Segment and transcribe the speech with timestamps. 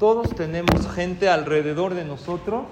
[0.00, 2.64] todos tenemos gente alrededor de nosotros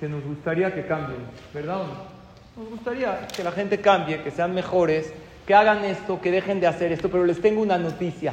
[0.00, 1.20] que nos gustaría que cambien,
[1.52, 2.62] ¿verdad o no?
[2.62, 5.12] Nos gustaría que la gente cambie, que sean mejores,
[5.46, 8.32] que hagan esto, que dejen de hacer esto, pero les tengo una noticia.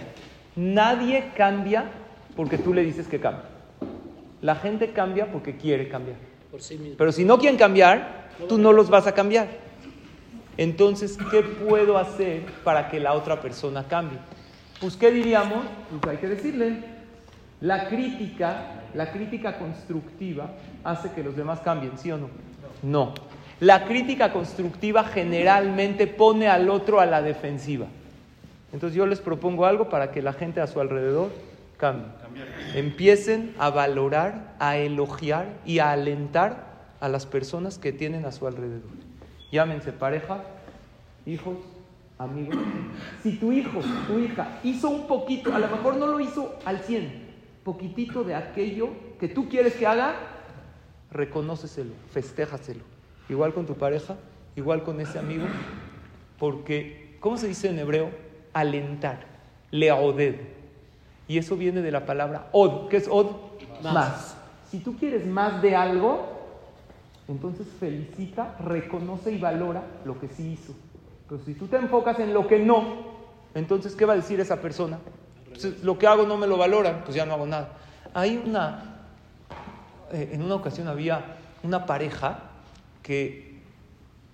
[0.56, 1.92] Nadie cambia
[2.36, 3.44] porque tú le dices que cambie.
[4.42, 6.18] La gente cambia porque quiere cambiar.
[6.98, 9.50] Pero si no quieren cambiar, tú no los vas a cambiar.
[10.56, 14.18] Entonces, ¿qué puedo hacer para que la otra persona cambie?
[14.80, 15.66] Pues, ¿qué diríamos?
[16.02, 16.99] Pues hay que decirle.
[17.62, 20.52] La crítica, la crítica constructiva
[20.84, 22.30] hace que los demás cambien, ¿sí o no?
[22.82, 23.14] No.
[23.60, 27.88] La crítica constructiva generalmente pone al otro a la defensiva.
[28.72, 31.32] Entonces yo les propongo algo para que la gente a su alrededor
[31.78, 32.08] cambie.
[32.76, 36.70] Empiecen a valorar, a elogiar y a alentar
[37.02, 38.92] a las personas que tienen a su alrededor.
[39.52, 40.44] Llámense pareja,
[41.26, 41.58] hijos,
[42.18, 42.56] amigos.
[43.24, 46.80] Si tu hijo, tu hija hizo un poquito, a lo mejor no lo hizo al
[46.80, 47.29] 100,
[47.70, 50.16] poquitito de aquello que tú quieres que haga,
[51.12, 52.82] reconóceselo, festéjaselo.
[53.30, 54.16] Igual con tu pareja,
[54.56, 55.46] igual con ese amigo,
[56.40, 58.10] porque, ¿cómo se dice en hebreo?
[58.54, 59.20] Alentar,
[59.70, 60.36] leoded.
[61.28, 62.90] Y eso viene de la palabra od.
[62.90, 63.28] ¿Qué es od?
[63.84, 64.36] Más.
[64.72, 66.40] Si tú quieres más de algo,
[67.28, 70.74] entonces felicita, reconoce y valora lo que sí hizo.
[71.28, 73.10] Pero si tú te enfocas en lo que no,
[73.54, 74.98] entonces, ¿qué va a decir esa persona?
[75.84, 77.70] Lo que hago no me lo valoran, pues ya no hago nada.
[78.14, 78.84] Hay una,
[80.12, 82.40] eh, en una ocasión había una pareja
[83.04, 83.60] que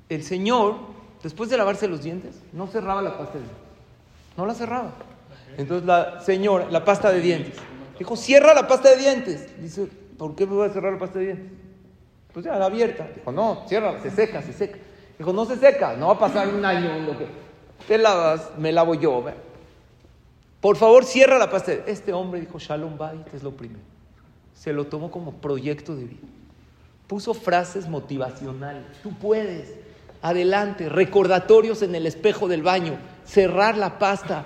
[0.09, 0.75] el señor,
[1.23, 3.63] después de lavarse los dientes, no cerraba la pasta de dientes.
[4.37, 4.91] No la cerraba.
[5.57, 7.55] Entonces la señora, la pasta de dientes,
[7.97, 9.61] dijo, cierra la pasta de dientes.
[9.61, 9.87] Dice,
[10.17, 11.51] ¿por qué me voy a cerrar la pasta de dientes?
[12.33, 13.07] Pues ya, la abierta.
[13.15, 14.77] Dijo, no, cierra, se seca, se seca.
[15.17, 17.27] Dijo, no se seca, no va a pasar un año lo que
[17.87, 19.23] te lavas, me lavo yo.
[20.65, 21.73] Por favor, cierra la pasta.
[21.73, 21.83] De...
[21.85, 23.83] Este hombre dijo, Shalom Bait es lo primero.
[24.55, 26.27] Se lo tomó como proyecto de vida.
[27.05, 28.83] Puso frases motivacionales.
[29.03, 29.75] Tú puedes.
[30.23, 30.89] Adelante.
[30.89, 32.97] Recordatorios en el espejo del baño.
[33.25, 34.45] Cerrar la pasta.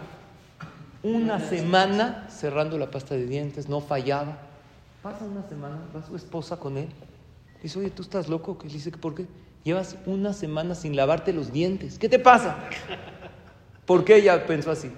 [1.03, 3.69] Una semana cerrando la pasta de dientes.
[3.69, 4.39] No fallaba.
[5.01, 5.79] Pasa una semana.
[5.95, 6.89] Va su esposa con él.
[7.63, 8.57] Dice, oye, ¿tú estás loco?
[8.57, 9.25] Que dice, ¿por qué?
[9.63, 11.97] Llevas una semana sin lavarte los dientes.
[11.97, 12.57] ¿Qué te pasa?
[13.85, 14.91] ¿Por qué ella pensó así?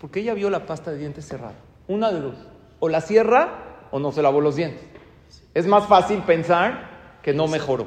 [0.00, 1.54] Porque ella vio la pasta de dientes cerrada.
[1.88, 2.36] Una de dos.
[2.80, 4.84] O la cierra o no se lavó los dientes.
[5.54, 7.86] Es más fácil pensar que no mejoró.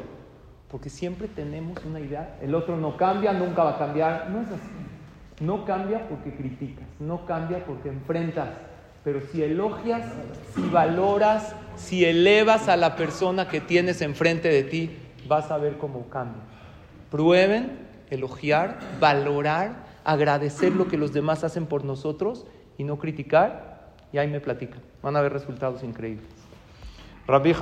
[0.69, 4.29] Porque siempre tenemos una idea, el otro no cambia, nunca va a cambiar.
[4.29, 4.89] No es así.
[5.39, 8.49] No cambia porque criticas, no cambia porque enfrentas.
[9.03, 10.05] Pero si elogias,
[10.53, 15.77] si valoras, si elevas a la persona que tienes enfrente de ti, vas a ver
[15.77, 16.41] cómo cambia.
[17.09, 22.45] Prueben elogiar, valorar, agradecer lo que los demás hacen por nosotros
[22.77, 23.93] y no criticar.
[24.11, 24.81] Y ahí me platican.
[25.01, 26.27] Van a ver resultados increíbles.